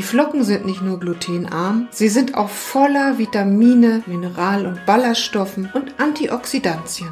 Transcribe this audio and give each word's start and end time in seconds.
Die 0.00 0.06
Flocken 0.06 0.44
sind 0.44 0.64
nicht 0.64 0.80
nur 0.80 0.98
glutenarm, 0.98 1.88
sie 1.90 2.08
sind 2.08 2.34
auch 2.34 2.48
voller 2.48 3.18
Vitamine, 3.18 4.02
Mineral- 4.06 4.64
und 4.64 4.86
Ballaststoffen 4.86 5.68
und 5.74 6.00
Antioxidantien. 6.00 7.10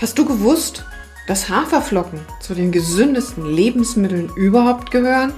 Hast 0.00 0.18
du 0.18 0.24
gewusst, 0.24 0.86
dass 1.28 1.50
Haferflocken 1.50 2.20
zu 2.40 2.54
den 2.54 2.72
gesündesten 2.72 3.44
Lebensmitteln 3.44 4.30
überhaupt 4.34 4.90
gehören? 4.90 5.34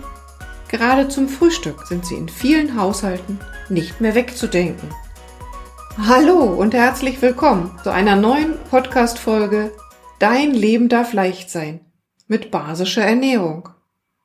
Gerade 0.68 1.08
zum 1.08 1.28
Frühstück 1.28 1.84
sind 1.84 2.06
sie 2.06 2.14
in 2.14 2.28
vielen 2.28 2.80
Haushalten 2.80 3.40
nicht 3.68 4.00
mehr 4.00 4.14
wegzudenken. 4.14 4.88
Hallo 6.06 6.44
und 6.44 6.74
herzlich 6.74 7.20
willkommen 7.20 7.72
zu 7.82 7.90
einer 7.90 8.14
neuen 8.14 8.54
Podcast-Folge 8.70 9.72
Dein 10.20 10.52
Leben 10.52 10.88
darf 10.88 11.12
leicht 11.12 11.50
sein 11.50 11.80
mit 12.28 12.50
basischer 12.50 13.02
Ernährung. 13.02 13.70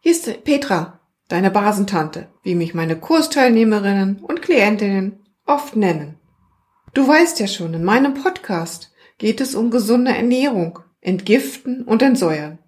Hier 0.02 0.12
ist 0.12 0.44
Petra, 0.44 1.00
deine 1.30 1.50
Basentante, 1.50 2.28
wie 2.44 2.54
mich 2.54 2.74
meine 2.74 2.98
Kursteilnehmerinnen 2.98 4.18
und 4.18 4.42
Klientinnen 4.42 5.26
oft 5.46 5.76
nennen. 5.76 6.20
Du 6.94 7.08
weißt 7.08 7.40
ja 7.40 7.48
schon, 7.48 7.74
in 7.74 7.84
meinem 7.84 8.14
Podcast 8.14 8.92
geht 9.18 9.42
es 9.42 9.56
um 9.56 9.72
gesunde 9.72 10.12
Ernährung, 10.12 10.80
Entgiften 11.02 11.84
und 11.84 12.02
Entsäuern. 12.02 12.60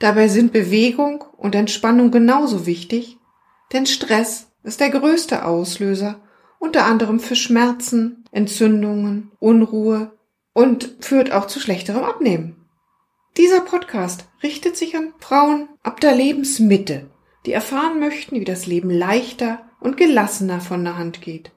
Dabei 0.00 0.28
sind 0.28 0.52
Bewegung 0.52 1.24
und 1.36 1.54
Entspannung 1.54 2.10
genauso 2.10 2.66
wichtig, 2.66 3.16
denn 3.72 3.86
Stress 3.86 4.48
ist 4.64 4.80
der 4.80 4.90
größte 4.90 5.44
Auslöser, 5.44 6.20
unter 6.58 6.84
anderem 6.84 7.20
für 7.20 7.36
Schmerzen, 7.36 8.24
Entzündungen, 8.32 9.30
Unruhe 9.38 10.12
und 10.52 10.96
führt 11.00 11.30
auch 11.32 11.46
zu 11.46 11.60
schlechterem 11.60 12.04
Abnehmen. 12.04 12.63
Dieser 13.36 13.62
Podcast 13.62 14.26
richtet 14.44 14.76
sich 14.76 14.96
an 14.96 15.12
Frauen 15.18 15.68
ab 15.82 16.00
der 16.00 16.14
Lebensmitte, 16.14 17.10
die 17.46 17.52
erfahren 17.52 17.98
möchten, 17.98 18.38
wie 18.38 18.44
das 18.44 18.66
Leben 18.66 18.90
leichter 18.90 19.68
und 19.80 19.96
gelassener 19.96 20.60
von 20.60 20.84
der 20.84 20.96
Hand 20.96 21.20
geht. 21.20 21.50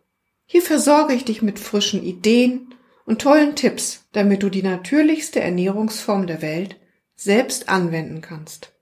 Hier 0.48 0.64
versorge 0.64 1.14
ich 1.14 1.24
dich 1.24 1.44
mit 1.44 1.60
frischen 1.60 2.04
Ideen 2.04 2.74
und 3.06 3.22
tollen 3.22 3.56
Tipps, 3.56 4.08
damit 4.12 4.42
du 4.42 4.50
die 4.50 4.64
natürlichste 4.64 5.40
Ernährungsform 5.40 6.26
der 6.26 6.42
Welt 6.42 6.80
selbst 7.16 7.70
anwenden 7.70 8.22
kannst. 8.22 8.74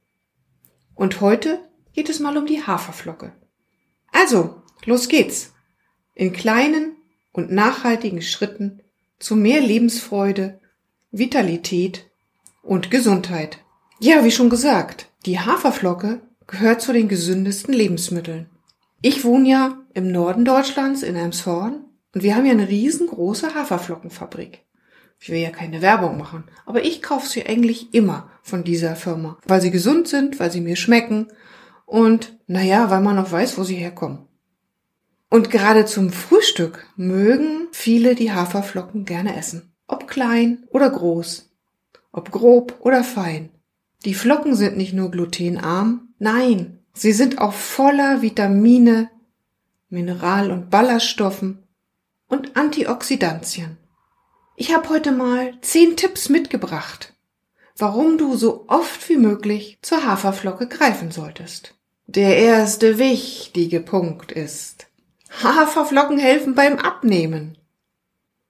Und 0.93 1.19
heute 1.19 1.59
geht 1.91 2.09
es 2.09 2.21
mal 2.21 2.37
um 2.37 2.45
die 2.45 2.63
Haferflocke. 2.63 3.33
Also, 4.13 4.61
los 4.85 5.09
geht's. 5.09 5.53
In 6.13 6.31
kleinen 6.31 6.95
und 7.33 7.51
nachhaltigen 7.51 8.21
Schritten 8.21 8.81
zu 9.19 9.35
mehr 9.35 9.59
Lebensfreude, 9.59 10.61
Vitalität 11.11 12.09
und 12.65 12.91
Gesundheit. 12.91 13.59
Ja, 13.99 14.25
wie 14.25 14.31
schon 14.31 14.49
gesagt, 14.49 15.07
die 15.25 15.39
Haferflocke 15.39 16.21
gehört 16.47 16.81
zu 16.81 16.91
den 16.91 17.07
gesündesten 17.07 17.73
Lebensmitteln. 17.73 18.49
Ich 19.01 19.23
wohne 19.23 19.47
ja 19.47 19.77
im 19.93 20.11
Norden 20.11 20.45
Deutschlands 20.45 21.03
in 21.03 21.15
Elmshorn 21.15 21.85
und 22.13 22.23
wir 22.23 22.35
haben 22.35 22.45
ja 22.45 22.51
eine 22.51 22.67
riesengroße 22.67 23.53
Haferflockenfabrik. 23.53 24.65
Ich 25.19 25.29
will 25.29 25.39
ja 25.39 25.51
keine 25.51 25.81
Werbung 25.81 26.17
machen, 26.17 26.43
aber 26.65 26.83
ich 26.83 27.01
kaufe 27.01 27.27
sie 27.27 27.45
eigentlich 27.45 27.93
immer 27.93 28.29
von 28.41 28.63
dieser 28.63 28.95
Firma, 28.95 29.37
weil 29.45 29.61
sie 29.61 29.71
gesund 29.71 30.07
sind, 30.07 30.39
weil 30.39 30.51
sie 30.51 30.61
mir 30.61 30.75
schmecken 30.75 31.27
und 31.85 32.37
naja, 32.47 32.89
weil 32.89 33.01
man 33.01 33.17
auch 33.19 33.31
weiß, 33.31 33.57
wo 33.57 33.63
sie 33.63 33.75
herkommen. 33.75 34.27
Und 35.29 35.51
gerade 35.51 35.85
zum 35.85 36.11
Frühstück 36.11 36.85
mögen 36.95 37.67
viele 37.71 38.15
die 38.15 38.31
Haferflocken 38.31 39.05
gerne 39.05 39.37
essen. 39.37 39.73
Ob 39.87 40.07
klein 40.07 40.65
oder 40.69 40.89
groß 40.89 41.54
ob 42.15 42.31
grob 42.31 42.77
oder 42.79 43.03
fein. 43.03 43.49
Die 44.05 44.13
Flocken 44.13 44.55
sind 44.55 44.77
nicht 44.77 44.93
nur 44.93 45.11
glutenarm, 45.11 46.09
nein, 46.17 46.79
sie 46.93 47.11
sind 47.11 47.39
auch 47.39 47.53
voller 47.53 48.21
Vitamine, 48.21 49.09
Mineral- 49.89 50.51
und 50.51 50.69
Ballaststoffen 50.69 51.63
und 52.27 52.55
Antioxidantien. 52.55 53.77
Ich 54.55 54.73
habe 54.73 54.87
heute 54.89 55.11
mal 55.11 55.59
zehn 55.61 55.97
Tipps 55.97 56.29
mitgebracht, 56.29 57.13
warum 57.77 58.17
du 58.17 58.37
so 58.37 58.65
oft 58.67 59.09
wie 59.09 59.17
möglich 59.17 59.79
zur 59.81 60.05
Haferflocke 60.05 60.67
greifen 60.67 61.11
solltest. 61.11 61.75
Der 62.07 62.37
erste 62.37 62.97
wichtige 62.97 63.81
Punkt 63.81 64.31
ist, 64.31 64.87
Haferflocken 65.43 66.17
helfen 66.17 66.55
beim 66.55 66.77
Abnehmen. 66.77 67.57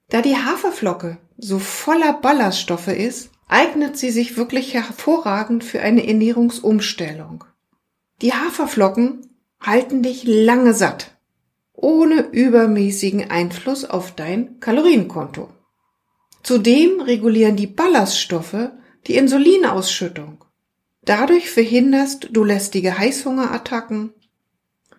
Da 0.10 0.22
die 0.22 0.38
Haferflocke 0.38 1.18
so 1.38 1.58
voller 1.58 2.14
Ballaststoffe 2.14 2.90
ist, 2.90 3.32
eignet 3.48 3.98
sie 3.98 4.12
sich 4.12 4.38
wirklich 4.38 4.74
hervorragend 4.74 5.64
für 5.64 5.82
eine 5.82 6.08
Ernährungsumstellung. 6.08 7.44
Die 8.22 8.34
Haferflocken 8.34 9.30
halten 9.60 10.02
dich 10.04 10.24
lange 10.26 10.74
satt, 10.74 11.12
ohne 11.74 12.22
übermäßigen 12.32 13.30
Einfluss 13.30 13.86
auf 13.86 14.16
dein 14.16 14.60
Kalorienkonto. 14.60 15.50
Zudem 16.44 17.02
regulieren 17.02 17.56
die 17.56 17.68
Ballaststoffe 17.68 18.70
die 19.08 19.16
Insulinausschüttung. 19.16 20.44
Dadurch 21.04 21.50
verhinderst 21.50 22.30
du 22.32 22.44
lästige 22.44 22.98
Heißhungerattacken. 22.98 24.14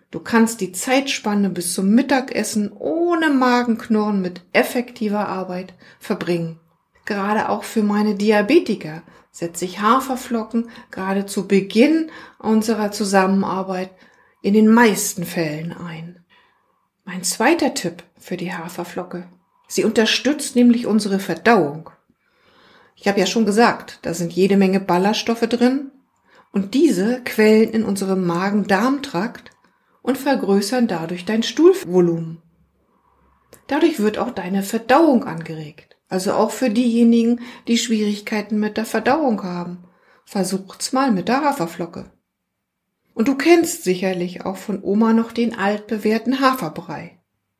Du 0.09 0.19
kannst 0.21 0.61
die 0.61 0.71
Zeitspanne 0.71 1.49
bis 1.49 1.73
zum 1.73 1.89
Mittagessen 1.89 2.71
ohne 2.71 3.29
Magenknurren 3.29 4.21
mit 4.21 4.41
effektiver 4.53 5.27
Arbeit 5.27 5.73
verbringen. 5.99 6.59
Gerade 7.07 7.47
auch 7.47 7.63
für 7.63 7.83
meine 7.83 8.15
Diabetiker 8.15 9.01
setze 9.31 9.63
ich 9.63 9.79
Haferflocken 9.79 10.69
gerade 10.91 11.25
zu 11.25 11.47
Beginn 11.47 12.11
unserer 12.37 12.91
Zusammenarbeit 12.91 13.91
in 14.41 14.53
den 14.53 14.67
meisten 14.67 15.25
Fällen 15.25 15.71
ein. 15.71 16.25
Mein 17.05 17.23
zweiter 17.23 17.73
Tipp 17.73 18.03
für 18.19 18.35
die 18.35 18.53
Haferflocke. 18.53 19.25
Sie 19.69 19.85
unterstützt 19.85 20.57
nämlich 20.57 20.85
unsere 20.85 21.19
Verdauung. 21.19 21.89
Ich 22.97 23.07
habe 23.07 23.21
ja 23.21 23.25
schon 23.25 23.45
gesagt, 23.45 23.99
da 24.01 24.13
sind 24.13 24.33
jede 24.33 24.57
Menge 24.57 24.81
Ballaststoffe 24.81 25.47
drin 25.47 25.91
und 26.51 26.73
diese 26.73 27.23
quellen 27.23 27.71
in 27.71 27.85
unserem 27.85 28.27
Magen-Darm-Trakt 28.27 29.51
und 30.01 30.17
vergrößern 30.17 30.89
dadurch 30.89 31.23
dein 31.23 31.43
Stuhlvolumen. 31.43 32.41
Dadurch 33.67 33.99
wird 33.99 34.17
auch 34.17 34.31
deine 34.31 34.61
Verdauung 34.61 35.23
angeregt. 35.23 35.96
Also 36.09 36.33
auch 36.33 36.51
für 36.51 36.69
diejenigen, 36.69 37.41
die 37.67 37.77
Schwierigkeiten 37.77 38.59
mit 38.59 38.77
der 38.77 38.85
Verdauung 38.85 39.43
haben. 39.43 39.83
Versucht's 40.25 40.93
mal 40.93 41.11
mit 41.11 41.27
der 41.27 41.41
Haferflocke. 41.41 42.11
Und 43.13 43.27
du 43.27 43.35
kennst 43.35 43.83
sicherlich 43.83 44.45
auch 44.45 44.57
von 44.57 44.83
Oma 44.83 45.11
noch 45.11 45.31
den 45.31 45.57
altbewährten 45.57 46.39
Haferbrei. 46.39 47.17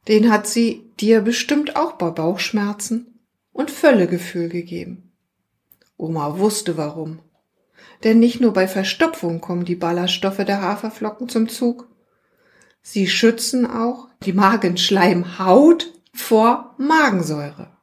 Den 0.08 0.32
hat 0.32 0.48
sie 0.48 0.92
dir 1.00 1.22
bestimmt 1.22 1.76
auch 1.76 1.94
bei 1.94 2.12
Bauchschmerzen 2.12 3.20
und 3.52 3.72
Völlegefühl 3.72 4.50
gegeben. 4.50 5.12
Oma 5.98 6.38
wusste 6.38 6.78
warum. 6.78 7.20
Denn 8.04 8.20
nicht 8.20 8.40
nur 8.40 8.54
bei 8.54 8.68
Verstopfung 8.68 9.42
kommen 9.42 9.66
die 9.66 9.76
Ballaststoffe 9.76 10.46
der 10.46 10.62
Haferflocken 10.62 11.28
zum 11.28 11.50
Zug. 11.50 11.90
Sie 12.82 13.08
schützen 13.08 13.66
auch 13.66 14.08
die 14.24 14.34
Magenschleimhaut 14.34 15.92
vor 16.14 16.76
Magensäure. 16.78 17.77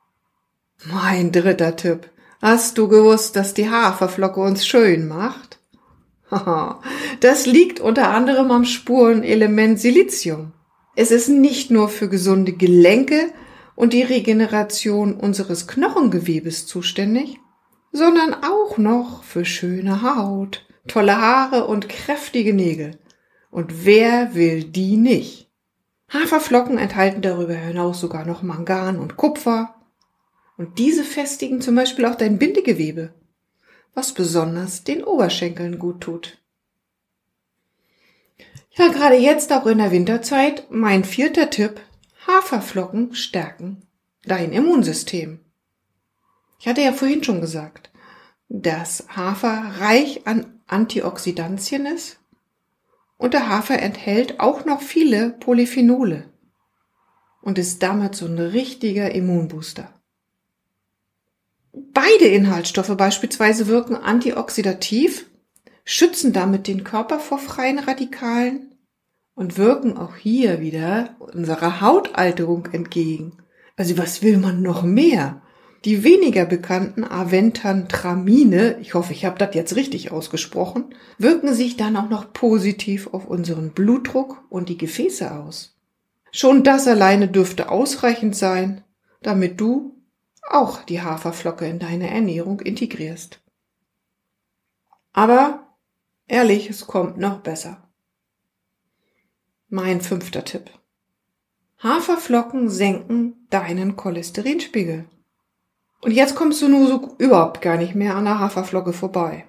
Mein 0.86 1.32
dritter 1.32 1.76
Tipp. 1.76 2.10
Hast 2.42 2.76
du 2.76 2.88
gewusst, 2.88 3.36
dass 3.36 3.54
die 3.54 3.70
Haferflocke 3.70 4.40
uns 4.40 4.66
schön 4.66 5.08
macht? 5.08 5.58
das 7.20 7.46
liegt 7.46 7.80
unter 7.80 8.10
anderem 8.10 8.50
am 8.50 8.66
Spurenelement 8.66 9.80
Silizium. 9.80 10.52
Es 10.94 11.10
ist 11.10 11.28
nicht 11.28 11.70
nur 11.70 11.88
für 11.88 12.10
gesunde 12.10 12.52
Gelenke 12.52 13.32
und 13.74 13.94
die 13.94 14.02
Regeneration 14.02 15.14
unseres 15.14 15.66
Knochengewebes 15.66 16.66
zuständig, 16.66 17.38
sondern 17.90 18.34
auch 18.34 18.76
noch 18.76 19.24
für 19.24 19.46
schöne 19.46 20.02
Haut, 20.02 20.66
tolle 20.86 21.18
Haare 21.18 21.66
und 21.66 21.88
kräftige 21.88 22.52
Nägel. 22.52 22.98
Und 23.50 23.86
wer 23.86 24.34
will 24.34 24.64
die 24.64 24.98
nicht? 24.98 25.50
Haferflocken 26.12 26.76
enthalten 26.76 27.22
darüber 27.22 27.54
hinaus 27.54 28.00
sogar 28.00 28.26
noch 28.26 28.42
Mangan 28.42 28.98
und 28.98 29.16
Kupfer, 29.16 29.74
und 30.56 30.78
diese 30.78 31.04
festigen 31.04 31.60
zum 31.60 31.74
Beispiel 31.74 32.06
auch 32.06 32.14
dein 32.14 32.38
Bindegewebe, 32.38 33.12
was 33.94 34.12
besonders 34.12 34.84
den 34.84 35.04
Oberschenkeln 35.04 35.78
gut 35.78 36.00
tut. 36.00 36.38
Ja, 38.70 38.88
gerade 38.88 39.16
jetzt 39.16 39.52
auch 39.52 39.66
in 39.66 39.78
der 39.78 39.92
Winterzeit 39.92 40.66
mein 40.70 41.04
vierter 41.04 41.50
Tipp, 41.50 41.80
Haferflocken 42.26 43.14
stärken 43.14 43.82
dein 44.26 44.52
Immunsystem. 44.52 45.40
Ich 46.58 46.66
hatte 46.66 46.80
ja 46.80 46.92
vorhin 46.92 47.22
schon 47.22 47.40
gesagt, 47.40 47.90
dass 48.48 49.04
Hafer 49.08 49.80
reich 49.80 50.26
an 50.26 50.60
Antioxidantien 50.66 51.86
ist 51.86 52.18
und 53.16 53.34
der 53.34 53.48
Hafer 53.48 53.78
enthält 53.78 54.40
auch 54.40 54.64
noch 54.64 54.80
viele 54.80 55.30
Polyphenole 55.30 56.32
und 57.42 57.58
ist 57.58 57.82
damit 57.82 58.14
so 58.14 58.26
ein 58.26 58.38
richtiger 58.38 59.14
Immunbooster. 59.14 59.92
Beide 61.74 62.26
Inhaltsstoffe 62.26 62.96
beispielsweise 62.96 63.66
wirken 63.66 63.96
antioxidativ, 63.96 65.26
schützen 65.84 66.32
damit 66.32 66.68
den 66.68 66.84
Körper 66.84 67.18
vor 67.18 67.38
freien 67.38 67.80
Radikalen 67.80 68.76
und 69.34 69.58
wirken 69.58 69.96
auch 69.96 70.14
hier 70.14 70.60
wieder 70.60 71.16
unserer 71.18 71.80
Hautalterung 71.80 72.66
entgegen. 72.70 73.38
Also 73.76 73.98
was 73.98 74.22
will 74.22 74.38
man 74.38 74.62
noch 74.62 74.84
mehr? 74.84 75.42
Die 75.84 76.04
weniger 76.04 76.46
bekannten 76.46 77.04
Aventantramine, 77.04 78.78
ich 78.80 78.94
hoffe, 78.94 79.12
ich 79.12 79.24
habe 79.24 79.38
das 79.38 79.54
jetzt 79.54 79.74
richtig 79.74 80.12
ausgesprochen, 80.12 80.94
wirken 81.18 81.52
sich 81.52 81.76
dann 81.76 81.96
auch 81.96 82.08
noch 82.08 82.32
positiv 82.32 83.08
auf 83.12 83.26
unseren 83.26 83.70
Blutdruck 83.70 84.44
und 84.48 84.68
die 84.68 84.78
Gefäße 84.78 85.32
aus. 85.34 85.76
Schon 86.30 86.62
das 86.62 86.86
alleine 86.86 87.28
dürfte 87.28 87.68
ausreichend 87.68 88.34
sein, 88.36 88.82
damit 89.22 89.60
du 89.60 89.93
auch 90.50 90.82
die 90.82 91.02
Haferflocke 91.02 91.66
in 91.66 91.78
deine 91.78 92.10
Ernährung 92.10 92.60
integrierst. 92.60 93.40
Aber 95.12 95.76
ehrlich, 96.26 96.68
es 96.68 96.86
kommt 96.86 97.18
noch 97.18 97.40
besser. 97.40 97.88
Mein 99.68 100.00
fünfter 100.00 100.44
Tipp. 100.44 100.70
Haferflocken 101.82 102.70
senken 102.70 103.46
deinen 103.50 103.96
Cholesterinspiegel. 103.96 105.08
Und 106.00 106.10
jetzt 106.10 106.34
kommst 106.34 106.60
du 106.62 106.68
nur 106.68 106.86
so 106.86 107.14
überhaupt 107.18 107.62
gar 107.62 107.76
nicht 107.76 107.94
mehr 107.94 108.14
an 108.14 108.24
der 108.24 108.38
Haferflocke 108.38 108.92
vorbei. 108.92 109.46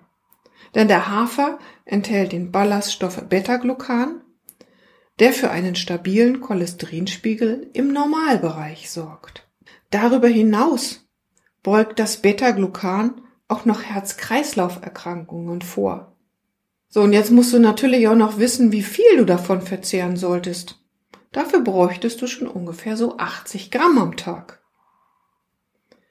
Denn 0.73 0.87
der 0.87 1.09
Hafer 1.09 1.59
enthält 1.85 2.31
den 2.31 2.51
Ballaststoff 2.51 3.21
Beta-Glucan, 3.27 4.21
der 5.19 5.33
für 5.33 5.49
einen 5.49 5.75
stabilen 5.75 6.41
Cholesterinspiegel 6.41 7.69
im 7.73 7.93
Normalbereich 7.93 8.89
sorgt. 8.89 9.44
Darüber 9.95 10.27
hinaus 10.27 11.07
beugt 11.63 11.99
das 11.99 12.17
Beta-Glucan 12.17 13.21
auch 13.47 13.63
noch 13.63 13.81
Herz-Kreislauf-Erkrankungen 13.81 15.61
vor. 15.61 16.17
So, 16.89 16.99
und 16.99 17.13
jetzt 17.13 17.31
musst 17.31 17.53
du 17.53 17.59
natürlich 17.59 18.09
auch 18.09 18.15
noch 18.15 18.37
wissen, 18.37 18.73
wie 18.73 18.83
viel 18.83 19.15
du 19.15 19.23
davon 19.23 19.61
verzehren 19.61 20.17
solltest. 20.17 20.83
Dafür 21.31 21.61
bräuchtest 21.61 22.21
du 22.21 22.27
schon 22.27 22.49
ungefähr 22.49 22.97
so 22.97 23.17
80 23.17 23.71
Gramm 23.71 23.97
am 23.97 24.17
Tag. 24.17 24.61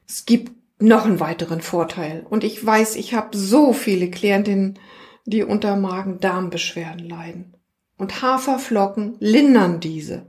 Es 0.08 0.24
gibt 0.24 0.52
noch 0.80 1.04
einen 1.04 1.20
weiteren 1.20 1.60
Vorteil. 1.60 2.24
Und 2.30 2.42
ich 2.42 2.64
weiß, 2.64 2.96
ich 2.96 3.12
habe 3.12 3.36
so 3.36 3.74
viele 3.74 4.08
Klientinnen, 4.08 4.78
die 5.26 5.44
unter 5.44 5.76
Magen-Darm-Beschwerden 5.76 7.06
leiden. 7.06 7.54
Und 7.98 8.22
Haferflocken 8.22 9.16
lindern 9.20 9.80
diese. 9.80 10.24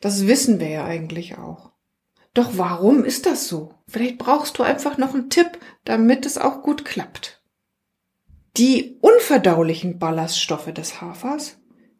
Das 0.00 0.26
wissen 0.26 0.60
wir 0.60 0.70
ja 0.70 0.86
eigentlich 0.86 1.36
auch. 1.36 1.75
Doch 2.36 2.50
warum 2.52 3.04
ist 3.04 3.26
das 3.26 3.48
so? 3.48 3.74
Vielleicht 3.88 4.18
brauchst 4.18 4.58
du 4.58 4.62
einfach 4.62 4.98
noch 4.98 5.14
einen 5.14 5.30
Tipp, 5.30 5.58
damit 5.84 6.26
es 6.26 6.38
auch 6.38 6.62
gut 6.62 6.84
klappt. 6.84 7.42
Die 8.56 8.98
unverdaulichen 9.00 9.98
Ballaststoffe 9.98 10.72
des 10.72 11.00
Hafers, 11.00 11.58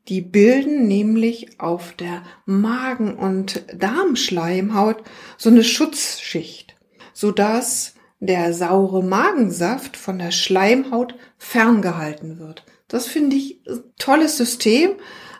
die 0.08 0.20
bilden 0.20 0.86
nämlich 0.86 1.60
auf 1.60 1.92
der 1.92 2.22
Magen- 2.44 3.16
und 3.16 3.64
Darmschleimhaut 3.74 5.02
so 5.36 5.50
eine 5.50 5.64
Schutzschicht 5.64 6.76
sodass 7.16 7.94
der 8.20 8.52
saure 8.52 9.02
Magensaft 9.02 9.96
von 9.96 10.18
der 10.18 10.32
Schleimhaut 10.32 11.14
ferngehalten 11.38 12.38
wird. 12.38 12.66
Das 12.88 13.06
finde 13.06 13.36
ich 13.36 13.62
tolles 13.98 14.36
System, 14.36 14.90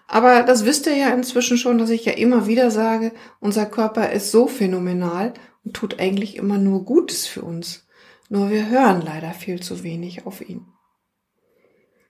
aber 0.08 0.42
das 0.42 0.64
wisst 0.64 0.86
ihr 0.86 0.96
ja 0.96 1.08
inzwischen 1.10 1.58
schon, 1.58 1.78
dass 1.78 1.90
ich 1.90 2.04
ja 2.04 2.12
immer 2.12 2.46
wieder 2.46 2.70
sage, 2.70 3.12
unser 3.40 3.66
Körper 3.66 4.10
ist 4.10 4.30
so 4.30 4.46
phänomenal 4.46 5.34
und 5.64 5.74
tut 5.74 5.98
eigentlich 5.98 6.36
immer 6.36 6.58
nur 6.58 6.84
Gutes 6.84 7.26
für 7.26 7.42
uns. 7.42 7.86
Nur 8.28 8.50
wir 8.50 8.68
hören 8.68 9.02
leider 9.02 9.32
viel 9.32 9.60
zu 9.60 9.82
wenig 9.82 10.26
auf 10.26 10.46
ihn. 10.48 10.66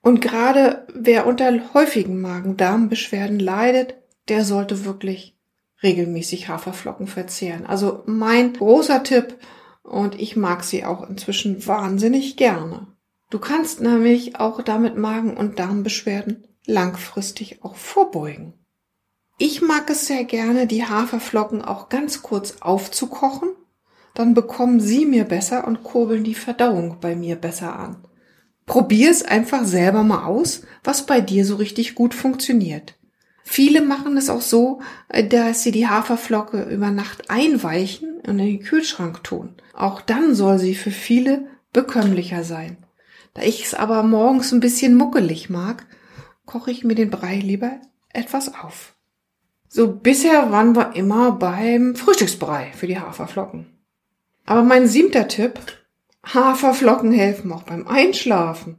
Und 0.03 0.21
gerade 0.21 0.87
wer 0.95 1.27
unter 1.27 1.75
häufigen 1.75 2.21
Magen-Darm-Beschwerden 2.21 3.41
leidet, 3.41 3.97
der 4.29 4.45
sollte 4.45 4.85
wirklich 4.85 5.37
regelmäßig 5.83 6.49
Haferflocken 6.49 7.07
verzehren. 7.07 7.67
Also 7.67 8.03
mein 8.07 8.53
großer 8.53 9.03
Tipp, 9.03 9.37
und 9.83 10.21
ich 10.21 10.37
mag 10.37 10.65
sie 10.65 10.85
auch 10.85 11.09
inzwischen 11.09 11.67
wahnsinnig 11.67 12.37
gerne. 12.37 12.89
Du 13.31 13.39
kannst 13.39 13.81
nämlich 13.81 14.39
auch 14.39 14.63
damit 14.63 14.97
Magen- 14.97 15.37
und 15.37 15.59
Darmbeschwerden 15.59 16.47
langfristig 16.67 17.63
auch 17.63 17.77
vorbeugen. 17.77 18.55
Ich 19.39 19.61
mag 19.61 19.91
es 19.91 20.07
sehr 20.07 20.25
gerne, 20.25 20.67
die 20.67 20.85
Haferflocken 20.85 21.63
auch 21.63 21.89
ganz 21.89 22.23
kurz 22.23 22.57
aufzukochen, 22.61 23.51
dann 24.15 24.33
bekommen 24.33 24.81
sie 24.81 25.05
mir 25.05 25.25
besser 25.25 25.67
und 25.67 25.83
kurbeln 25.83 26.25
die 26.25 26.35
Verdauung 26.35 26.99
bei 27.01 27.15
mir 27.15 27.37
besser 27.37 27.79
an. 27.79 28.07
Probier 28.65 29.11
es 29.11 29.23
einfach 29.23 29.65
selber 29.65 30.03
mal 30.03 30.25
aus, 30.25 30.63
was 30.83 31.07
bei 31.07 31.21
dir 31.21 31.45
so 31.45 31.57
richtig 31.57 31.95
gut 31.95 32.15
funktioniert. 32.15 32.95
Viele 33.45 33.81
machen 33.81 34.17
es 34.17 34.29
auch 34.29 34.41
so, 34.41 34.81
äh, 35.09 35.25
dass 35.25 35.63
sie 35.63 35.71
die 35.71 35.87
Haferflocke 35.87 36.63
über 36.63 36.91
Nacht 36.91 37.31
einweichen 37.31 38.17
und 38.27 38.39
in 38.41 38.47
den 38.47 38.63
Kühlschrank 38.63 39.23
tun. 39.23 39.55
Auch 39.73 40.01
dann 40.01 40.35
soll 40.35 40.59
sie 40.59 40.75
für 40.75 40.91
viele 40.91 41.47
bekömmlicher 41.73 42.43
sein. 42.43 42.79
Da 43.35 43.43
ich 43.43 43.65
es 43.65 43.75
aber 43.75 44.03
morgens 44.03 44.51
ein 44.51 44.61
bisschen 44.61 44.97
muckelig 44.97 45.49
mag, 45.49 45.87
koche 46.47 46.71
ich 46.71 46.85
mir 46.85 46.95
den 46.95 47.11
Brei 47.11 47.37
lieber 47.37 47.81
etwas 48.13 48.55
auf. 48.55 48.97
So 49.69 49.93
bisher 49.93 50.51
waren 50.51 50.75
wir 50.75 50.95
immer 50.95 51.33
beim 51.33 51.97
Frühstücksbrei 51.97 52.73
für 52.75 52.87
die 52.87 52.99
Haferflocken. 52.99 53.67
Aber 54.47 54.63
mein 54.63 54.87
siebter 54.87 55.29
Tipp, 55.29 55.61
Haferflocken 56.25 57.13
helfen 57.13 57.53
auch 57.53 57.65
beim 57.65 57.87
Einschlafen. 57.87 58.79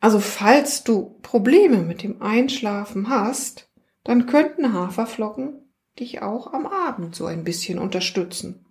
Also 0.00 0.20
falls 0.20 0.84
du 0.84 1.18
Probleme 1.22 1.78
mit 1.78 2.02
dem 2.02 2.22
Einschlafen 2.22 3.08
hast, 3.08 3.68
dann 4.04 4.26
könnten 4.26 4.72
Haferflocken 4.72 5.68
dich 5.98 6.22
auch 6.22 6.52
am 6.52 6.66
Abend 6.66 7.16
so 7.16 7.26
ein 7.26 7.44
bisschen 7.44 7.78
unterstützen. 7.78 8.64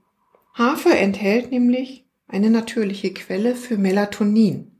Hafer 0.53 0.97
enthält 0.97 1.51
nämlich 1.51 2.07
eine 2.27 2.49
natürliche 2.49 3.13
Quelle 3.13 3.55
für 3.55 3.77
Melatonin, 3.77 4.76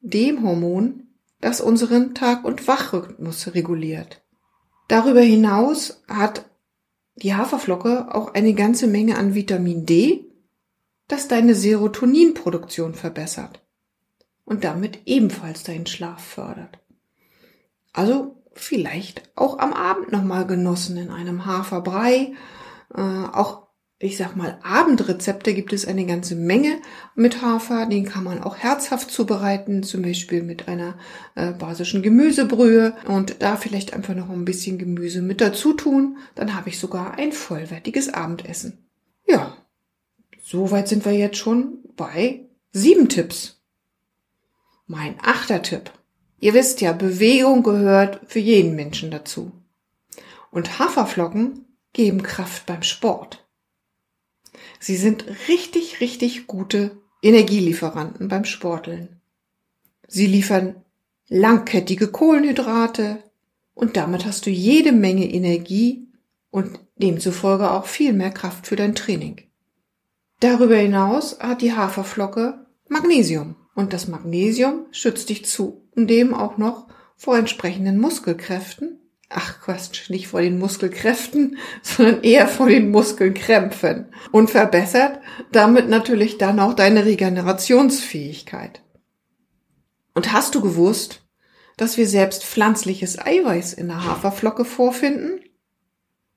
dem 0.00 0.42
Hormon, 0.42 1.08
das 1.40 1.60
unseren 1.60 2.14
Tag- 2.14 2.44
und 2.44 2.66
Wachrhythmus 2.68 3.54
reguliert. 3.54 4.22
Darüber 4.88 5.20
hinaus 5.20 6.02
hat 6.08 6.44
die 7.16 7.34
Haferflocke 7.34 8.14
auch 8.14 8.34
eine 8.34 8.54
ganze 8.54 8.86
Menge 8.86 9.16
an 9.16 9.34
Vitamin 9.34 9.86
D, 9.86 10.24
das 11.08 11.28
deine 11.28 11.54
Serotoninproduktion 11.54 12.94
verbessert 12.94 13.62
und 14.44 14.64
damit 14.64 15.00
ebenfalls 15.06 15.62
deinen 15.62 15.86
Schlaf 15.86 16.24
fördert. 16.24 16.78
Also 17.92 18.36
vielleicht 18.52 19.30
auch 19.36 19.58
am 19.58 19.72
Abend 19.72 20.12
nochmal 20.12 20.46
genossen 20.46 20.96
in 20.96 21.10
einem 21.10 21.46
Haferbrei. 21.46 22.34
Äh, 22.94 23.00
auch, 23.00 23.68
ich 24.02 24.16
sag 24.16 24.34
mal, 24.34 24.58
Abendrezepte 24.62 25.52
gibt 25.52 25.74
es 25.74 25.86
eine 25.86 26.06
ganze 26.06 26.34
Menge 26.34 26.80
mit 27.14 27.42
Hafer. 27.42 27.84
Den 27.84 28.06
kann 28.06 28.24
man 28.24 28.42
auch 28.42 28.56
herzhaft 28.56 29.10
zubereiten, 29.10 29.82
zum 29.82 30.00
Beispiel 30.00 30.42
mit 30.42 30.68
einer 30.68 30.96
äh, 31.34 31.52
basischen 31.52 32.00
Gemüsebrühe 32.00 32.96
und 33.06 33.42
da 33.42 33.56
vielleicht 33.56 33.92
einfach 33.92 34.14
noch 34.14 34.30
ein 34.30 34.46
bisschen 34.46 34.78
Gemüse 34.78 35.20
mit 35.20 35.42
dazu 35.42 35.74
tun. 35.74 36.16
Dann 36.34 36.54
habe 36.56 36.70
ich 36.70 36.78
sogar 36.78 37.18
ein 37.18 37.32
vollwertiges 37.32 38.08
Abendessen. 38.08 38.78
Ja, 39.28 39.54
soweit 40.42 40.88
sind 40.88 41.04
wir 41.04 41.12
jetzt 41.12 41.36
schon 41.36 41.80
bei 41.94 42.46
sieben 42.72 43.10
Tipps 43.10 43.60
mein 44.86 45.16
achter 45.22 45.62
Tipp. 45.62 45.92
Ihr 46.40 46.54
wisst 46.54 46.80
ja, 46.80 46.92
Bewegung 46.92 47.62
gehört 47.62 48.20
für 48.26 48.40
jeden 48.40 48.74
Menschen 48.74 49.10
dazu. 49.10 49.52
Und 50.50 50.78
Haferflocken 50.78 51.66
geben 51.92 52.22
Kraft 52.22 52.64
beim 52.64 52.82
Sport. 52.82 53.46
Sie 54.80 54.96
sind 54.96 55.24
richtig, 55.48 56.00
richtig 56.00 56.48
gute 56.48 56.98
Energielieferanten 57.22 58.26
beim 58.26 58.44
Sporteln. 58.44 59.20
Sie 60.08 60.26
liefern 60.26 60.82
langkettige 61.28 62.08
Kohlenhydrate 62.08 63.22
und 63.74 63.96
damit 63.96 64.26
hast 64.26 64.46
du 64.46 64.50
jede 64.50 64.90
Menge 64.90 65.32
Energie 65.32 66.08
und 66.50 66.80
demzufolge 66.96 67.70
auch 67.70 67.86
viel 67.86 68.12
mehr 68.12 68.32
Kraft 68.32 68.66
für 68.66 68.74
dein 68.74 68.96
Training. 68.96 69.42
Darüber 70.40 70.76
hinaus 70.76 71.38
hat 71.38 71.62
die 71.62 71.74
Haferflocke 71.74 72.66
Magnesium. 72.88 73.54
Und 73.74 73.92
das 73.92 74.08
Magnesium 74.08 74.86
schützt 74.90 75.28
dich 75.28 75.46
zudem 75.46 76.34
auch 76.34 76.58
noch 76.58 76.88
vor 77.16 77.38
entsprechenden 77.38 77.98
Muskelkräften. 77.98 78.99
Ach 79.32 79.60
Quatsch, 79.60 80.10
nicht 80.10 80.26
vor 80.26 80.40
den 80.40 80.58
Muskelkräften, 80.58 81.56
sondern 81.82 82.22
eher 82.22 82.48
vor 82.48 82.68
den 82.68 82.90
Muskelkrämpfen. 82.90 84.12
Und 84.32 84.50
verbessert 84.50 85.20
damit 85.52 85.88
natürlich 85.88 86.36
dann 86.36 86.58
auch 86.58 86.74
deine 86.74 87.04
Regenerationsfähigkeit. 87.04 88.82
Und 90.14 90.32
hast 90.32 90.56
du 90.56 90.60
gewusst, 90.60 91.22
dass 91.76 91.96
wir 91.96 92.08
selbst 92.08 92.44
pflanzliches 92.44 93.18
Eiweiß 93.18 93.72
in 93.72 93.86
der 93.86 94.04
Haferflocke 94.04 94.64
vorfinden? 94.64 95.40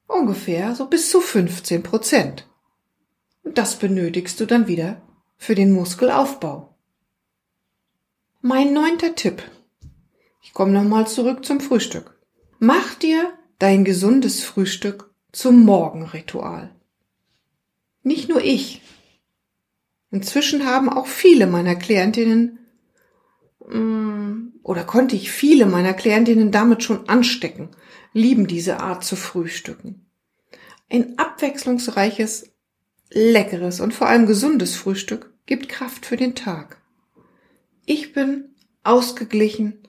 Ungefähr 0.07 0.75
so 0.75 0.88
bis 0.88 1.09
zu 1.09 1.19
15 1.19 1.81
Prozent. 1.81 2.47
Und 3.41 3.57
das 3.57 3.75
benötigst 3.77 4.39
du 4.39 4.45
dann 4.45 4.67
wieder 4.67 5.01
für 5.38 5.55
den 5.55 5.73
Muskelaufbau. 5.73 6.77
Mein 8.41 8.71
neunter 8.71 9.15
Tipp. 9.15 9.41
Ich 10.41 10.53
komme 10.53 10.71
nochmal 10.71 11.07
zurück 11.07 11.43
zum 11.43 11.59
Frühstück. 11.59 12.12
Mach 12.65 12.96
dir 12.96 13.38
dein 13.60 13.84
gesundes 13.84 14.41
Frühstück 14.41 15.13
zum 15.34 15.65
Morgenritual. 15.65 16.74
Nicht 18.03 18.29
nur 18.29 18.41
ich. 18.41 18.82
Inzwischen 20.12 20.65
haben 20.65 20.88
auch 20.88 21.08
viele 21.08 21.46
meiner 21.46 21.75
Klientinnen 21.75 22.60
mm, 23.67 24.62
oder 24.63 24.86
konnte 24.86 25.17
ich 25.17 25.29
viele 25.29 25.65
meiner 25.65 25.93
Klientinnen 25.93 26.53
damit 26.53 26.84
schon 26.84 27.10
anstecken, 27.10 27.67
lieben 28.13 28.48
diese 28.48 28.79
Art 28.79 29.03
zu 29.03 29.17
frühstücken. 29.17 30.05
Ein 30.89 31.17
abwechslungsreiches, 31.17 32.50
leckeres 33.10 33.82
und 33.82 33.93
vor 33.93 34.08
allem 34.08 34.25
gesundes 34.25 34.77
Frühstück 34.77 35.34
gibt 35.48 35.67
Kraft 35.67 36.05
für 36.05 36.15
den 36.15 36.34
Tag. 36.34 36.82
Ich 37.86 38.13
bin 38.13 38.55
ausgeglichen, 38.86 39.86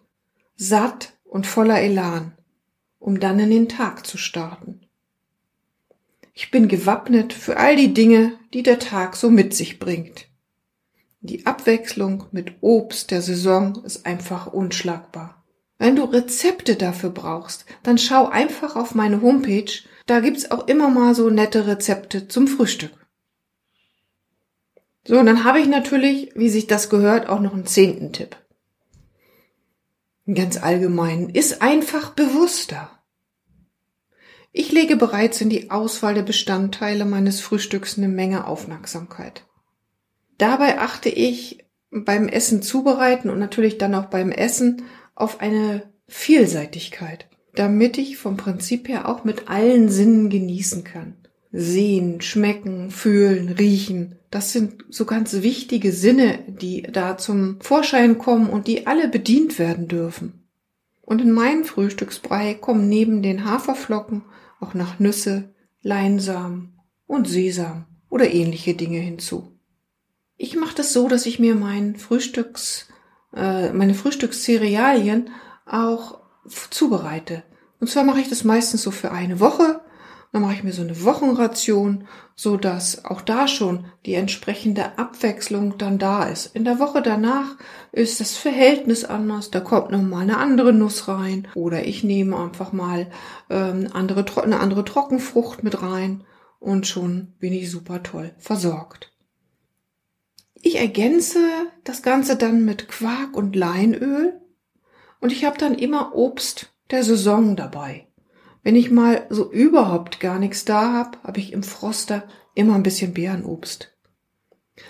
satt 0.57 1.13
und 1.23 1.47
voller 1.47 1.81
Elan, 1.81 2.37
um 3.05 3.21
dann 3.21 3.39
in 3.39 3.51
den 3.51 3.69
Tag 3.69 4.07
zu 4.07 4.17
starten. 4.17 4.81
Ich 6.33 6.51
bin 6.51 6.69
gewappnet 6.69 7.35
für 7.35 7.59
all 7.59 7.77
die 7.77 7.93
Dinge, 7.93 8.33
die 8.55 8.63
der 8.63 8.79
Tag 8.79 9.15
so 9.15 9.31
mit 9.31 9.55
sich 9.55 9.79
bringt. 9.79 10.27
Die 11.21 11.45
Abwechslung 11.45 12.25
mit 12.33 12.55
Obst 12.63 13.11
der 13.11 13.21
Saison 13.21 13.85
ist 13.85 14.07
einfach 14.07 14.47
unschlagbar. 14.47 15.45
Wenn 15.77 15.97
du 15.97 16.05
Rezepte 16.05 16.77
dafür 16.77 17.11
brauchst, 17.11 17.67
dann 17.83 17.99
schau 17.99 18.27
einfach 18.27 18.75
auf 18.75 18.95
meine 18.95 19.21
Homepage, 19.21 19.71
da 20.07 20.21
gibt's 20.21 20.51
auch 20.51 20.67
immer 20.67 20.89
mal 20.89 21.15
so 21.15 21.29
nette 21.29 21.67
Rezepte 21.67 22.27
zum 22.27 22.49
Frühstück. 22.49 23.07
So, 25.07 25.19
und 25.19 25.27
dann 25.27 25.45
habe 25.45 25.61
ich 25.61 25.67
natürlich, 25.67 26.31
wie 26.37 26.49
sich 26.49 26.67
das 26.67 26.89
gehört, 26.89 27.29
auch 27.29 27.41
noch 27.41 27.53
einen 27.53 27.67
zehnten 27.67 28.15
Tipp. 28.15 28.37
Ganz 30.33 30.57
allgemein, 30.57 31.29
ist 31.29 31.61
einfach 31.61 32.11
bewusster. 32.11 32.94
Ich 34.57 34.71
lege 34.71 34.95
bereits 34.95 35.41
in 35.41 35.51
die 35.51 35.73
Auswahl 35.73 36.15
der 36.15 36.23
Bestandteile 36.23 37.05
meines 37.05 37.41
Frühstücks 37.41 37.99
eine 37.99 38.07
Menge 38.07 38.47
Aufmerksamkeit. 38.47 39.45
Dabei 40.39 40.79
achte 40.79 41.09
ich 41.09 41.65
beim 41.91 42.29
Essen 42.29 42.63
zubereiten 42.63 43.31
und 43.31 43.41
natürlich 43.41 43.79
dann 43.79 43.97
auch 43.97 44.05
beim 44.05 44.31
Essen 44.31 44.83
auf 45.17 45.41
eine 45.41 45.83
Vielseitigkeit, 46.07 47.27
damit 47.57 47.99
ich 47.99 48.17
vom 48.17 48.37
Prinzip 48.37 48.87
her 48.87 49.09
auch 49.09 49.25
mit 49.25 49.49
allen 49.49 49.89
Sinnen 49.89 50.31
genießen 50.31 50.85
kann. 50.85 51.17
Sehen, 51.51 52.21
schmecken, 52.21 52.93
fühlen, 52.93 53.49
riechen. 53.49 54.21
Das 54.31 54.53
sind 54.53 54.85
so 54.89 55.05
ganz 55.05 55.33
wichtige 55.43 55.91
Sinne, 55.91 56.39
die 56.47 56.83
da 56.83 57.19
zum 57.19 57.61
Vorschein 57.61 58.19
kommen 58.19 58.49
und 58.51 58.69
die 58.69 58.87
alle 58.87 59.09
bedient 59.09 59.59
werden 59.59 59.89
dürfen. 59.89 60.45
Und 61.03 61.21
in 61.21 61.33
meinen 61.33 61.65
Frühstücksbrei 61.65 62.55
kommen 62.55 62.89
neben 62.89 63.21
den 63.21 63.45
Haferflocken 63.45 64.23
auch 64.65 64.75
noch 64.75 64.99
Nüsse, 64.99 65.55
Leinsamen 65.83 66.81
und 67.07 67.29
Sesam 67.29 67.85
oder 68.09 68.33
ähnliche 68.33 68.75
Dinge 68.75 68.99
hinzu. 68.99 69.53
Ich 70.37 70.57
mache 70.57 70.75
das 70.75 70.93
so, 70.93 71.09
dass 71.09 71.27
ich 71.27 71.39
mir 71.39 71.55
mein 71.55 71.97
Frühstücks, 71.97 72.89
äh, 73.35 73.73
meine 73.73 73.95
Frühstückscerealien 73.95 75.31
auch 75.67 76.21
zubereite. 76.71 77.43
Und 77.81 77.89
zwar 77.89 78.05
mache 78.05 78.21
ich 78.21 78.29
das 78.29 78.45
meistens 78.45 78.83
so 78.83 78.91
für 78.91 79.13
eine 79.13 79.41
Woche 79.41 79.81
dann 80.35 80.43
mache 80.43 80.55
ich 80.55 80.65
mir 80.65 80.73
so 80.73 80.83
eine 80.83 81.05
Wochenration, 81.05 82.09
so 82.35 82.57
dass 82.57 83.05
auch 83.05 83.21
da 83.21 83.47
schon 83.47 83.85
die 84.05 84.15
entsprechende 84.15 84.99
Abwechslung 84.99 85.79
dann 85.79 85.97
da 85.97 86.25
ist. 86.25 86.57
In 86.57 86.65
der 86.65 86.81
Woche 86.81 87.03
danach 87.03 87.55
ist 87.93 88.19
das 88.19 88.37
Verhältnis 88.37 89.05
anders. 89.05 89.53
Da 89.53 89.61
kommt 89.61 89.93
noch 89.93 90.03
mal 90.03 90.23
eine 90.23 90.39
andere 90.39 90.73
Nuss 90.73 91.07
rein 91.07 91.47
oder 91.55 91.87
ich 91.87 92.03
nehme 92.03 92.37
einfach 92.37 92.73
mal 92.73 93.13
ähm, 93.49 93.89
andere, 93.93 94.25
eine 94.43 94.59
andere 94.59 94.85
Trockenfrucht 94.85 95.63
mit 95.63 95.83
rein 95.83 96.25
und 96.59 96.89
schon 96.89 97.35
bin 97.39 97.53
ich 97.53 97.71
super 97.71 98.03
toll 98.03 98.35
versorgt. 98.39 99.13
Ich 100.55 100.81
ergänze 100.81 101.39
das 101.85 102.03
Ganze 102.03 102.35
dann 102.35 102.65
mit 102.65 102.89
Quark 102.89 103.37
und 103.37 103.55
Leinöl 103.55 104.41
und 105.21 105.31
ich 105.31 105.45
habe 105.45 105.59
dann 105.59 105.75
immer 105.77 106.17
Obst 106.17 106.75
der 106.91 107.05
Saison 107.05 107.55
dabei. 107.55 108.09
Wenn 108.65 108.77
ich 108.77 108.91
mal 108.91 109.27
so 109.29 109.53
überhaupt 109.53 110.21
gar 110.21 110.39
nichts 110.39 110.65
da 110.65 110.93
habe, 110.95 111.19
habe 111.23 111.39
ich 111.39 111.53
im 111.53 111.63
Froster 111.63 112.27
immer 112.55 112.75
ein 112.75 112.83
bisschen 112.83 113.13
Beerenobst. 113.13 113.95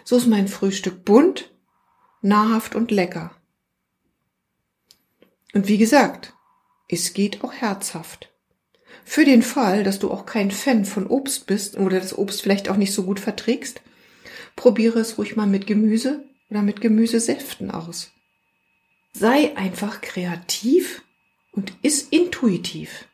So 0.04 0.16
ist 0.16 0.28
mein 0.28 0.46
Frühstück 0.46 1.04
bunt, 1.04 1.52
nahrhaft 2.22 2.76
und 2.76 2.92
lecker. 2.92 3.36
Und 5.52 5.66
wie 5.66 5.76
gesagt, 5.76 6.34
es 6.88 7.14
geht 7.14 7.42
auch 7.42 7.52
herzhaft. 7.52 8.30
Für 9.04 9.24
den 9.24 9.42
Fall, 9.42 9.82
dass 9.82 9.98
du 9.98 10.10
auch 10.10 10.24
kein 10.24 10.52
Fan 10.52 10.84
von 10.84 11.08
Obst 11.08 11.46
bist 11.46 11.76
oder 11.76 11.98
das 11.98 12.16
Obst 12.16 12.42
vielleicht 12.42 12.68
auch 12.68 12.76
nicht 12.76 12.94
so 12.94 13.02
gut 13.02 13.18
verträgst, 13.18 13.82
probiere 14.54 15.00
es 15.00 15.18
ruhig 15.18 15.34
mal 15.34 15.46
mit 15.48 15.66
Gemüse 15.66 16.24
oder 16.48 16.62
mit 16.62 16.80
Gemüsesäften 16.80 17.72
aus. 17.72 18.12
Sei 19.12 19.56
einfach 19.56 20.00
kreativ 20.00 21.02
und 21.52 21.72
iss 21.82 22.02
intuitiv. 22.02 23.06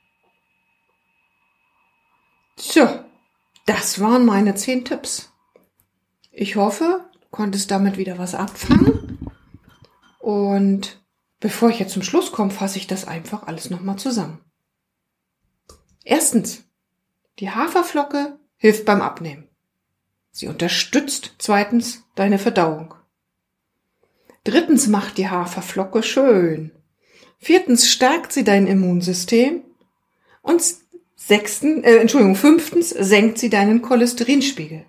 So, 2.61 2.87
das 3.65 4.01
waren 4.01 4.27
meine 4.27 4.55
zehn 4.55 4.85
Tipps. 4.85 5.33
Ich 6.31 6.57
hoffe, 6.57 7.09
du 7.21 7.27
konntest 7.31 7.71
damit 7.71 7.97
wieder 7.97 8.19
was 8.19 8.35
abfangen. 8.35 9.19
Und 10.19 11.03
bevor 11.41 11.71
ich 11.71 11.79
jetzt 11.79 11.95
zum 11.95 12.03
Schluss 12.03 12.33
komme, 12.33 12.51
fasse 12.51 12.77
ich 12.77 12.87
das 12.87 13.09
einfach 13.09 13.45
alles 13.45 13.71
nochmal 13.71 13.97
zusammen. 13.97 14.45
Erstens, 16.05 16.65
die 17.39 17.51
Haferflocke 17.51 18.39
hilft 18.57 18.85
beim 18.85 19.01
Abnehmen. 19.01 19.49
Sie 20.31 20.47
unterstützt 20.47 21.37
zweitens 21.39 22.05
deine 22.15 22.39
Verdauung. 22.39 22.95
Drittens 24.45 24.87
macht 24.87 25.17
die 25.17 25.31
Haferflocke 25.31 26.03
schön. 26.03 26.73
Viertens 27.39 27.91
stärkt 27.91 28.33
sie 28.33 28.45
dein 28.45 28.67
Immunsystem. 28.67 29.65
Und 30.43 30.63
Sechsten, 31.23 31.85
äh, 31.85 31.97
Entschuldigung, 31.99 32.35
fünftens 32.35 32.89
senkt 32.89 33.39
sie 33.39 33.51
deinen 33.51 33.83
Cholesterinspiegel. 33.83 34.87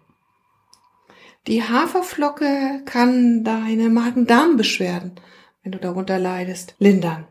Die 1.45 1.61
Haferflocke 1.61 2.81
kann 2.85 3.43
deine 3.43 3.89
Magen-Darm-Beschwerden, 3.89 5.19
wenn 5.61 5.73
du 5.73 5.77
darunter 5.77 6.17
leidest, 6.17 6.75
lindern. 6.79 7.27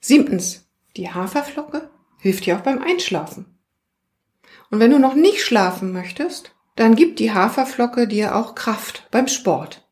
Siebtens, 0.00 0.66
die 0.96 1.10
Haferflocke 1.10 1.90
hilft 2.18 2.46
dir 2.46 2.56
auch 2.56 2.62
beim 2.62 2.80
Einschlafen. 2.80 3.58
Und 4.70 4.78
wenn 4.78 4.92
du 4.92 4.98
noch 4.98 5.14
nicht 5.14 5.42
schlafen 5.42 5.92
möchtest, 5.92 6.54
dann 6.76 6.94
gibt 6.94 7.18
die 7.18 7.32
Haferflocke 7.32 8.06
dir 8.06 8.36
auch 8.36 8.54
Kraft 8.54 9.08
beim 9.10 9.28
Sport. 9.28 9.86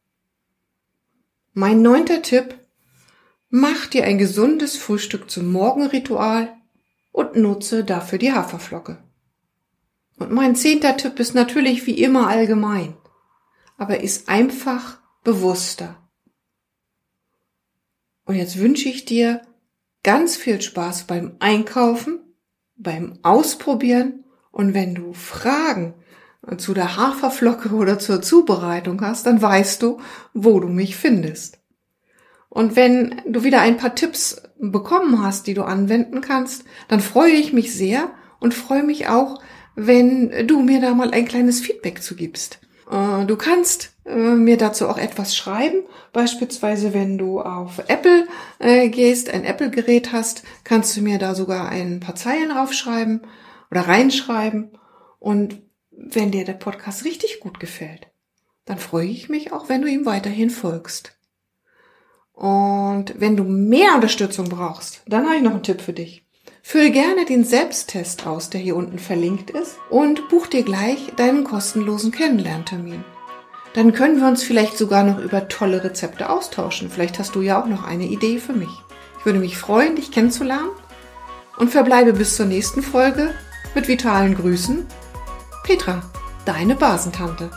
Mein 1.52 1.82
neunter 1.82 2.22
Tipp, 2.22 2.54
mach 3.50 3.86
dir 3.86 4.04
ein 4.04 4.18
gesundes 4.18 4.76
Frühstück 4.76 5.30
zum 5.30 5.50
Morgenritual 5.50 6.56
und 7.12 7.36
nutze 7.36 7.84
dafür 7.84 8.18
die 8.18 8.32
Haferflocke. 8.32 8.98
Und 10.18 10.32
mein 10.32 10.56
zehnter 10.56 10.96
Tipp 10.96 11.20
ist 11.20 11.34
natürlich 11.34 11.86
wie 11.86 12.02
immer 12.02 12.28
allgemein, 12.28 12.96
aber 13.76 14.00
ist 14.00 14.28
einfach 14.28 14.98
bewusster. 15.22 15.96
Und 18.24 18.36
jetzt 18.36 18.58
wünsche 18.58 18.88
ich 18.88 19.04
dir 19.04 19.42
ganz 20.02 20.36
viel 20.36 20.60
Spaß 20.60 21.04
beim 21.04 21.36
Einkaufen, 21.38 22.20
beim 22.76 23.18
Ausprobieren 23.22 24.24
und 24.50 24.74
wenn 24.74 24.94
du 24.94 25.12
Fragen 25.12 25.94
zu 26.56 26.74
der 26.74 26.96
Haferflocke 26.96 27.70
oder 27.70 27.98
zur 27.98 28.20
Zubereitung 28.20 29.00
hast, 29.00 29.26
dann 29.26 29.40
weißt 29.40 29.82
du, 29.82 30.00
wo 30.34 30.60
du 30.60 30.68
mich 30.68 30.96
findest. 30.96 31.61
Und 32.52 32.76
wenn 32.76 33.22
du 33.26 33.44
wieder 33.44 33.62
ein 33.62 33.78
paar 33.78 33.94
Tipps 33.94 34.42
bekommen 34.58 35.22
hast, 35.22 35.46
die 35.46 35.54
du 35.54 35.62
anwenden 35.62 36.20
kannst, 36.20 36.64
dann 36.86 37.00
freue 37.00 37.32
ich 37.32 37.54
mich 37.54 37.74
sehr 37.74 38.10
und 38.40 38.52
freue 38.52 38.82
mich 38.82 39.08
auch, 39.08 39.40
wenn 39.74 40.46
du 40.46 40.60
mir 40.60 40.78
da 40.82 40.92
mal 40.92 41.12
ein 41.12 41.24
kleines 41.24 41.62
Feedback 41.62 42.02
zu 42.02 42.14
gibst. 42.14 42.60
Äh, 42.90 43.24
du 43.24 43.36
kannst 43.36 43.94
äh, 44.04 44.34
mir 44.34 44.58
dazu 44.58 44.86
auch 44.86 44.98
etwas 44.98 45.34
schreiben. 45.34 45.84
Beispielsweise, 46.12 46.92
wenn 46.92 47.16
du 47.16 47.40
auf 47.40 47.78
Apple 47.88 48.28
äh, 48.58 48.90
gehst, 48.90 49.32
ein 49.32 49.44
Apple-Gerät 49.44 50.12
hast, 50.12 50.42
kannst 50.62 50.94
du 50.94 51.00
mir 51.00 51.18
da 51.18 51.34
sogar 51.34 51.70
ein 51.70 52.00
paar 52.00 52.16
Zeilen 52.16 52.52
aufschreiben 52.52 53.22
oder 53.70 53.88
reinschreiben. 53.88 54.76
Und 55.18 55.62
wenn 55.90 56.30
dir 56.30 56.44
der 56.44 56.52
Podcast 56.52 57.06
richtig 57.06 57.40
gut 57.40 57.60
gefällt, 57.60 58.08
dann 58.66 58.76
freue 58.76 59.06
ich 59.06 59.30
mich 59.30 59.54
auch, 59.54 59.70
wenn 59.70 59.80
du 59.80 59.88
ihm 59.88 60.04
weiterhin 60.04 60.50
folgst. 60.50 61.16
Und 62.32 63.14
wenn 63.18 63.36
du 63.36 63.44
mehr 63.44 63.94
Unterstützung 63.94 64.48
brauchst, 64.48 65.02
dann 65.06 65.26
habe 65.26 65.36
ich 65.36 65.42
noch 65.42 65.52
einen 65.52 65.62
Tipp 65.62 65.80
für 65.80 65.92
dich. 65.92 66.24
Fülle 66.62 66.90
gerne 66.90 67.24
den 67.24 67.44
Selbsttest 67.44 68.26
aus, 68.26 68.48
der 68.48 68.60
hier 68.60 68.76
unten 68.76 68.98
verlinkt 68.98 69.50
ist, 69.50 69.76
und 69.90 70.28
buch 70.28 70.46
dir 70.46 70.62
gleich 70.62 71.12
deinen 71.16 71.44
kostenlosen 71.44 72.12
Kennenlerntermin. 72.12 73.04
Dann 73.74 73.92
können 73.92 74.20
wir 74.20 74.28
uns 74.28 74.42
vielleicht 74.42 74.76
sogar 74.76 75.02
noch 75.02 75.18
über 75.18 75.48
tolle 75.48 75.82
Rezepte 75.82 76.28
austauschen. 76.28 76.90
Vielleicht 76.90 77.18
hast 77.18 77.34
du 77.34 77.40
ja 77.40 77.60
auch 77.60 77.66
noch 77.66 77.84
eine 77.84 78.04
Idee 78.04 78.38
für 78.38 78.52
mich. 78.52 78.70
Ich 79.18 79.26
würde 79.26 79.38
mich 79.38 79.56
freuen, 79.56 79.96
dich 79.96 80.10
kennenzulernen 80.10 80.70
und 81.58 81.70
verbleibe 81.70 82.12
bis 82.12 82.36
zur 82.36 82.46
nächsten 82.46 82.82
Folge 82.82 83.34
mit 83.74 83.88
vitalen 83.88 84.36
Grüßen. 84.36 84.86
Petra, 85.64 86.02
deine 86.44 86.74
Basentante. 86.74 87.50